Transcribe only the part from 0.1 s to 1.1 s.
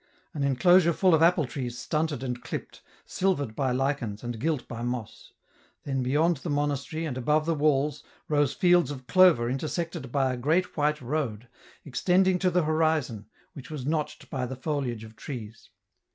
An enclosure